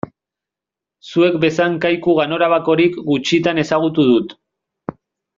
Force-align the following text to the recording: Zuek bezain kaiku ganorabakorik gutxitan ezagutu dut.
Zuek 1.09 1.35
bezain 1.43 1.75
kaiku 1.83 2.15
ganorabakorik 2.21 2.97
gutxitan 3.11 3.65
ezagutu 3.65 4.07
dut. 4.13 4.35